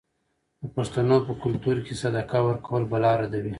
[0.61, 3.49] د پښتنو په کلتور کې صدقه ورکول بلا ردوي.